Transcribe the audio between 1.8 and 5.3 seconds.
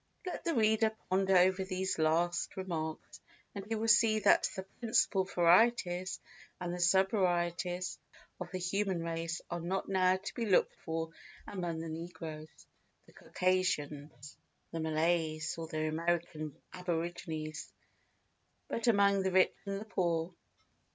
last remarks, and he will see that the principal